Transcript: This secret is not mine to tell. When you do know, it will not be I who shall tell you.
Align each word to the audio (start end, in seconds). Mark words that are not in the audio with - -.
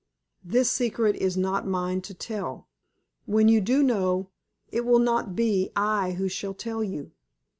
This 0.43 0.71
secret 0.71 1.15
is 1.17 1.37
not 1.37 1.67
mine 1.67 2.01
to 2.09 2.15
tell. 2.15 2.67
When 3.27 3.47
you 3.47 3.61
do 3.61 3.83
know, 3.83 4.31
it 4.71 4.83
will 4.83 4.97
not 4.97 5.35
be 5.35 5.69
I 5.75 6.13
who 6.13 6.27
shall 6.27 6.55
tell 6.55 6.83
you. 6.83 7.11